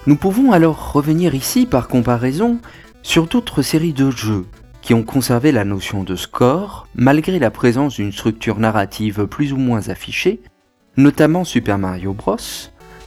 [0.07, 2.59] Nous pouvons alors revenir ici par comparaison
[3.03, 4.47] sur d'autres séries de jeux
[4.89, 9.59] qui ont conservé la notion de score malgré la présence d'une structure narrative plus ou
[9.59, 10.41] moins affichée,
[10.97, 12.39] notamment Super Mario Bros,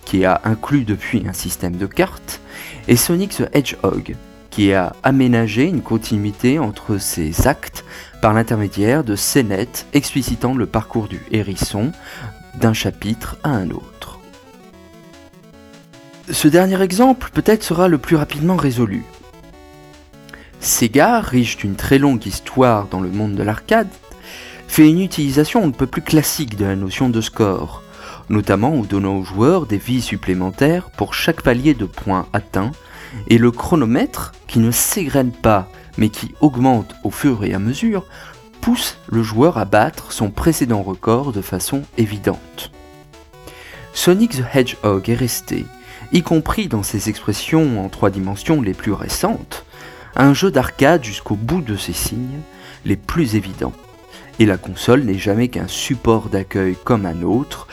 [0.06, 2.40] qui a inclus depuis un système de cartes,
[2.88, 4.16] et Sonic the Hedgehog,
[4.52, 7.84] qui a aménagé une continuité entre ses actes
[8.22, 11.94] par l'intermédiaire de scénettes explicitant le parcours du hérisson
[12.60, 14.20] d'un chapitre à un autre.
[16.30, 19.04] Ce dernier exemple peut-être sera le plus rapidement résolu.
[20.62, 23.90] Sega, riche d'une très longue histoire dans le monde de l'arcade,
[24.68, 27.82] fait une utilisation un peu plus classique de la notion de score,
[28.30, 32.72] notamment en donnant aux joueurs des vies supplémentaires pour chaque palier de points atteints,
[33.28, 38.06] et le chronomètre, qui ne s'égrène pas mais qui augmente au fur et à mesure,
[38.62, 42.72] pousse le joueur à battre son précédent record de façon évidente.
[43.94, 45.66] Sonic the Hedgehog est resté,
[46.14, 49.66] y compris dans ses expressions en trois dimensions les plus récentes,
[50.16, 52.42] un jeu d'arcade jusqu'au bout de ses signes
[52.86, 53.74] les plus évidents.
[54.40, 57.68] Et la console n'est jamais qu'un support d'accueil comme un autre,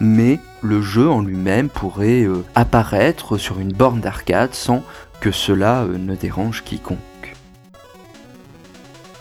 [0.00, 4.84] mais le jeu en lui-même pourrait euh, apparaître sur une borne d'arcade sans
[5.20, 6.98] que cela euh, ne dérange quiconque.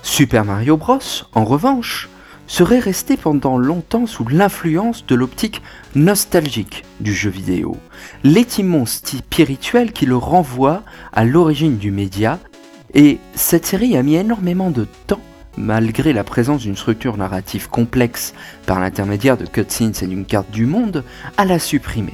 [0.04, 1.00] Super Mario Bros,
[1.34, 2.10] en revanche,
[2.52, 5.62] serait resté pendant longtemps sous l'influence de l'optique
[5.96, 7.78] nostalgique du jeu vidéo,
[8.24, 12.40] l'étimon spirituel qui le renvoie à l'origine du média,
[12.94, 15.22] et cette série a mis énormément de temps
[15.58, 18.34] malgré la présence d'une structure narrative complexe
[18.66, 21.04] par l'intermédiaire de cutscenes et d'une carte du monde,
[21.38, 22.14] à la supprimer.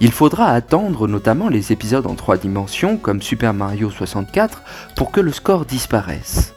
[0.00, 4.62] Il faudra attendre notamment les épisodes en 3 dimensions comme Super Mario 64
[4.94, 6.54] pour que le score disparaisse.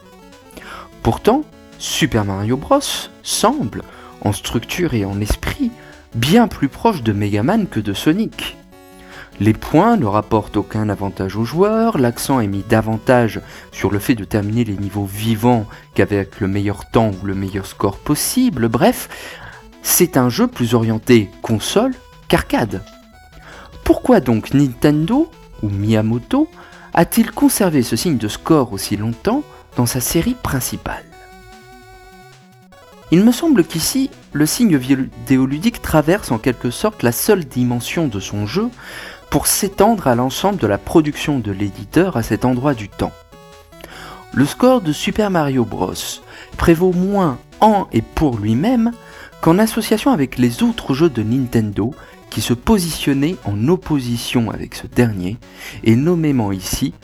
[1.02, 1.44] Pourtant,
[1.78, 2.80] Super Mario Bros
[3.22, 3.82] semble,
[4.22, 5.70] en structure et en esprit,
[6.14, 8.58] bien plus proche de Mega Man que de Sonic.
[9.40, 13.40] Les points ne rapportent aucun avantage aux joueurs, l'accent est mis davantage
[13.72, 17.64] sur le fait de terminer les niveaux vivants qu'avec le meilleur temps ou le meilleur
[17.64, 19.08] score possible, bref,
[19.82, 21.94] c'est un jeu plus orienté console
[22.28, 22.82] qu'arcade.
[23.82, 25.30] Pourquoi donc Nintendo,
[25.62, 26.46] ou Miyamoto,
[26.92, 29.42] a-t-il conservé ce signe de score aussi longtemps
[29.74, 31.04] dans sa série principale?
[33.10, 38.20] Il me semble qu'ici, le signe vidéoludique traverse en quelque sorte la seule dimension de
[38.20, 38.68] son jeu
[39.30, 43.12] pour s'étendre à l'ensemble de la production de l'éditeur à cet endroit du temps.
[44.34, 45.94] Le score de Super Mario Bros.
[46.56, 48.92] prévaut moins en et pour lui-même
[49.40, 51.94] qu'en association avec les autres jeux de Nintendo
[52.28, 55.36] qui se positionnaient en opposition avec ce dernier,
[55.82, 56.94] et nommément ici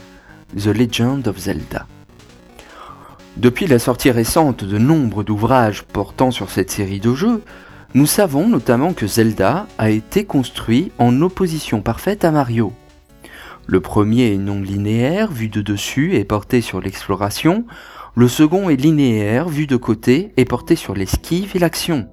[0.55, 1.85] The Legend of Zelda.
[3.35, 7.43] Depuis la sortie récente de nombre d'ouvrages portant sur cette série de jeux,
[7.97, 12.71] nous savons notamment que Zelda a été construit en opposition parfaite à Mario.
[13.65, 17.65] Le premier est non linéaire, vu de dessus et porté sur l'exploration,
[18.15, 22.07] le second est linéaire, vu de côté et porté sur l'esquive et l'action.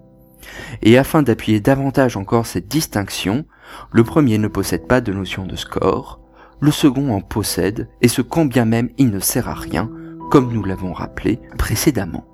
[0.80, 3.44] Et afin d'appuyer davantage encore cette distinction,
[3.92, 6.18] le premier ne possède pas de notion de score,
[6.60, 9.90] le second en possède, et ce quand bien même il ne sert à rien,
[10.30, 12.24] comme nous l'avons rappelé précédemment.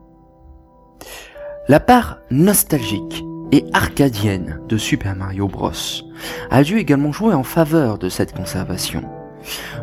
[1.67, 5.73] La part nostalgique et arcadienne de Super Mario Bros.
[6.51, 9.03] a dû également jouer en faveur de cette conservation.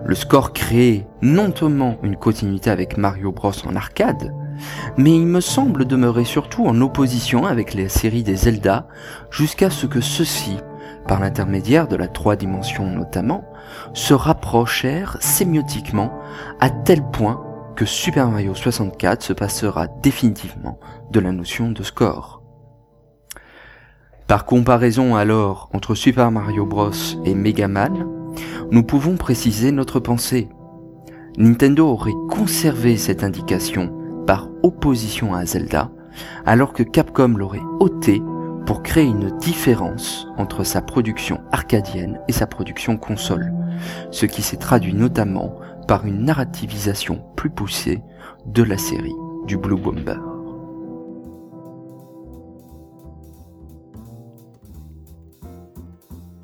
[0.05, 4.33] Le score crée non seulement une continuité avec Mario Bros en arcade,
[4.97, 8.87] mais il me semble demeurer surtout en opposition avec les séries des Zelda
[9.29, 10.57] jusqu'à ce que ceux-ci,
[11.07, 13.45] par l'intermédiaire de la trois dimensions notamment,
[13.93, 16.11] se rapprochèrent sémiotiquement
[16.59, 17.43] à tel point
[17.75, 20.79] que Super Mario 64 se passera définitivement
[21.11, 22.36] de la notion de score.
[24.27, 26.91] Par comparaison alors entre Super Mario Bros
[27.23, 28.05] et Mega Man,
[28.71, 30.49] nous pouvons préciser notre pensée.
[31.37, 33.95] Nintendo aurait conservé cette indication
[34.27, 35.91] par opposition à Zelda,
[36.45, 38.21] alors que Capcom l'aurait ôté
[38.65, 43.53] pour créer une différence entre sa production arcadienne et sa production console,
[44.11, 45.55] ce qui s'est traduit notamment
[45.87, 48.01] par une narrativisation plus poussée
[48.45, 49.15] de la série
[49.45, 50.36] du Blue Bomber.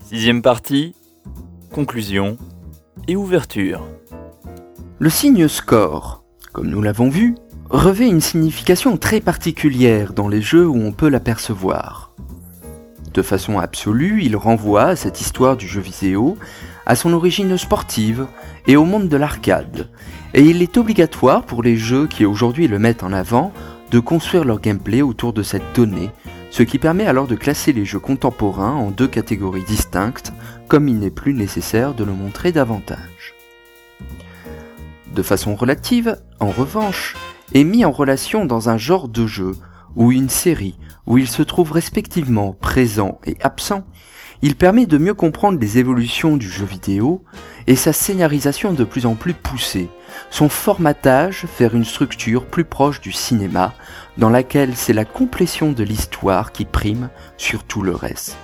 [0.05, 0.95] Sixième partie,
[1.71, 2.37] conclusion
[3.07, 3.87] et ouverture.
[4.99, 7.35] Le signe score, comme nous l'avons vu,
[7.69, 12.11] revêt une signification très particulière dans les jeux où on peut l'apercevoir.
[13.13, 16.37] De façon absolue, il renvoie à cette histoire du jeu vidéo,
[16.85, 18.27] à son origine sportive
[18.67, 19.89] et au monde de l'arcade,
[20.33, 23.53] et il est obligatoire pour les jeux qui aujourd'hui le mettent en avant
[23.89, 26.09] de construire leur gameplay autour de cette donnée
[26.53, 30.33] ce qui permet alors de classer les jeux contemporains en deux catégories distinctes,
[30.67, 33.33] comme il n'est plus nécessaire de le montrer davantage.
[35.15, 37.15] De façon relative, en revanche,
[37.55, 39.55] est mis en relation dans un genre de jeu
[39.95, 40.77] ou une série
[41.07, 43.83] où il se trouve respectivement présent et absent,
[44.43, 47.23] il permet de mieux comprendre les évolutions du jeu vidéo
[47.65, 49.87] et sa scénarisation de plus en plus poussée,
[50.29, 53.73] son formatage vers une structure plus proche du cinéma,
[54.17, 58.35] dans laquelle c'est la complétion de l'histoire qui prime sur tout le reste.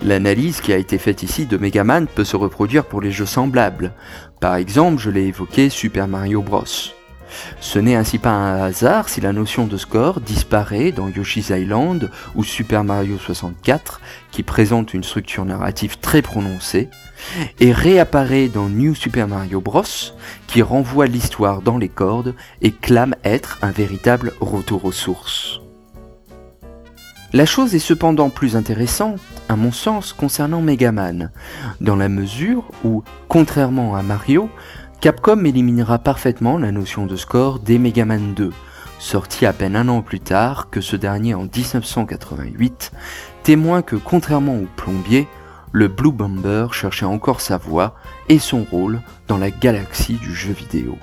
[0.00, 3.92] L'analyse qui a été faite ici de Megaman peut se reproduire pour les jeux semblables.
[4.40, 6.62] Par exemple, je l'ai évoqué Super Mario Bros.
[7.60, 12.10] Ce n'est ainsi pas un hasard si la notion de score disparaît dans Yoshi's Island
[12.34, 14.00] ou Super Mario 64,
[14.30, 16.88] qui présente une structure narrative très prononcée,
[17.60, 19.82] et réapparaît dans New Super Mario Bros,
[20.46, 25.60] qui renvoie l'histoire dans les cordes et clame être un véritable retour aux sources.
[27.34, 29.20] La chose est cependant plus intéressante,
[29.50, 31.30] à mon sens, concernant Megaman,
[31.82, 34.48] dans la mesure où, contrairement à Mario,
[35.00, 38.50] Capcom éliminera parfaitement la notion de score dès Mega Man 2,
[38.98, 42.90] sorti à peine un an plus tard que ce dernier en 1988,
[43.44, 45.28] témoin que contrairement au plombier,
[45.70, 47.94] le Blue Bomber cherchait encore sa voix
[48.28, 50.98] et son rôle dans la galaxie du jeu vidéo.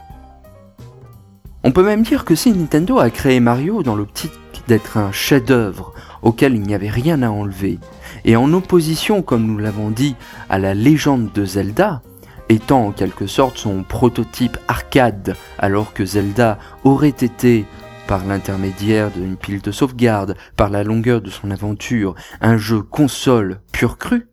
[1.64, 4.34] On peut même dire que si Nintendo a créé Mario dans l'optique
[4.68, 7.80] d'être un chef-d'œuvre auquel il n'y avait rien à enlever,
[8.26, 10.18] et en opposition, comme nous l'avons dit,
[10.50, 12.02] à la légende de Zelda,
[12.50, 17.66] étant en quelque sorte son prototype arcade, alors que Zelda aurait été,
[18.08, 23.60] par l'intermédiaire d'une pile de sauvegarde, par la longueur de son aventure, un jeu console
[23.72, 24.28] pur cru,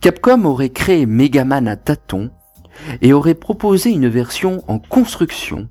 [0.00, 2.30] Capcom aurait créé Megaman à tâtons
[3.00, 5.68] et aurait proposé une version en construction,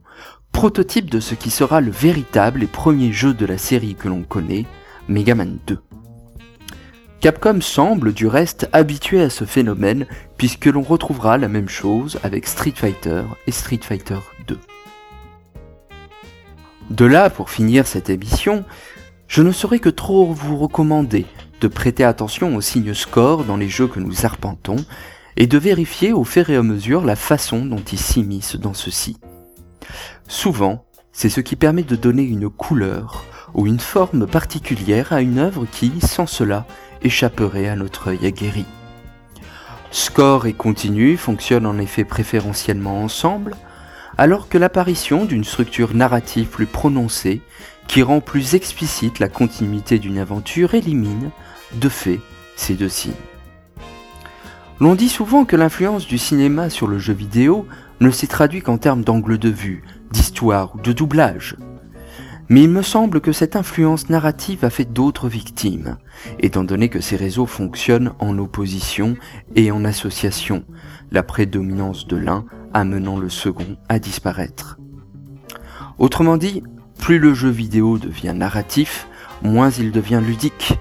[0.52, 4.24] prototype de ce qui sera le véritable et premier jeu de la série que l'on
[4.24, 4.66] connaît,
[5.08, 5.78] Megaman 2.
[7.24, 12.46] Capcom semble du reste habitué à ce phénomène puisque l'on retrouvera la même chose avec
[12.46, 14.18] Street Fighter et Street Fighter
[14.48, 14.60] 2.
[16.90, 18.66] De là, pour finir cette émission,
[19.30, 21.26] je ne saurais que trop vous recommander
[21.62, 24.84] de prêter attention aux signes score dans les jeux que nous arpentons
[25.38, 29.16] et de vérifier au fur et à mesure la façon dont ils s'immiscent dans ceux-ci.
[30.28, 33.24] Souvent, c'est ce qui permet de donner une couleur
[33.54, 36.66] ou une forme particulière à une œuvre qui, sans cela,
[37.02, 38.66] échapperait à notre œil aguerri.
[39.92, 43.56] Score et continu fonctionnent en effet préférentiellement ensemble,
[44.18, 47.42] alors que l'apparition d'une structure narrative plus prononcée,
[47.88, 51.30] qui rend plus explicite la continuité d'une aventure, élimine,
[51.74, 52.20] de fait,
[52.56, 53.14] ces deux signes.
[54.80, 57.68] L'on dit souvent que l'influence du cinéma sur le jeu vidéo
[58.00, 61.56] ne s'est traduite qu'en termes d'angle de vue, d'histoire ou de doublage.
[62.50, 65.98] Mais il me semble que cette influence narrative a fait d'autres victimes,
[66.40, 69.16] étant donné que ces réseaux fonctionnent en opposition
[69.56, 70.66] et en association,
[71.12, 74.78] la prédominance de l'un amenant le second à disparaître.
[76.00, 76.64] Autrement dit,
[77.00, 79.08] plus le jeu vidéo devient narratif,
[79.42, 80.74] moins il devient ludique.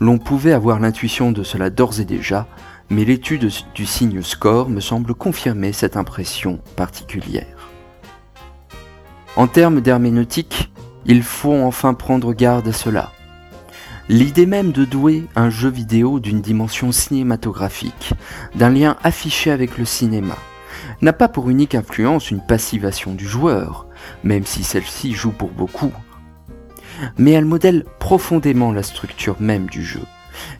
[0.00, 2.46] L'on pouvait avoir l'intuition de cela d'ores et déjà,
[2.90, 7.61] mais l'étude du signe score me semble confirmer cette impression particulière.
[9.34, 10.70] En termes d'herméneutique,
[11.06, 13.12] il faut enfin prendre garde à cela.
[14.10, 18.12] L'idée même de douer un jeu vidéo d'une dimension cinématographique,
[18.54, 20.36] d'un lien affiché avec le cinéma,
[21.00, 23.86] n'a pas pour unique influence une passivation du joueur,
[24.22, 25.92] même si celle-ci joue pour beaucoup,
[27.16, 30.02] mais elle modèle profondément la structure même du jeu,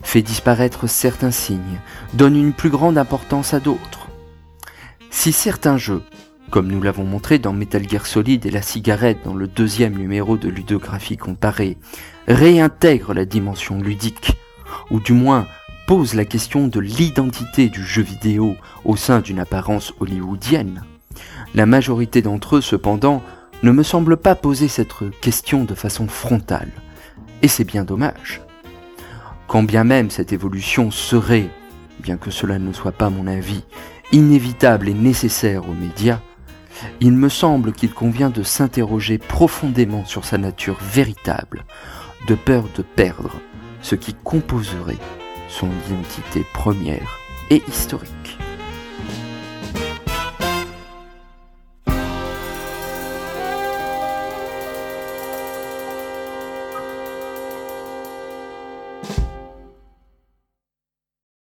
[0.01, 1.79] fait disparaître certains signes,
[2.15, 4.07] donne une plus grande importance à d'autres.
[5.11, 6.01] Si certains jeux
[6.53, 10.37] comme nous l'avons montré dans Metal Gear Solid et la cigarette dans le deuxième numéro
[10.37, 11.77] de Ludographie comparée,
[12.27, 14.37] réintègre la dimension ludique,
[14.91, 15.47] ou du moins
[15.87, 20.83] pose la question de l'identité du jeu vidéo au sein d'une apparence hollywoodienne.
[21.55, 23.23] La majorité d'entre eux, cependant,
[23.63, 26.69] ne me semble pas poser cette question de façon frontale,
[27.41, 28.43] et c'est bien dommage.
[29.47, 31.49] Quand bien même cette évolution serait,
[31.99, 33.63] bien que cela ne soit pas mon avis,
[34.11, 36.19] inévitable et nécessaire aux médias,
[37.01, 41.65] il me semble qu'il convient de s'interroger profondément sur sa nature véritable,
[42.27, 43.39] de peur de perdre
[43.81, 44.97] ce qui composerait
[45.49, 47.19] son identité première
[47.49, 48.42] et historique.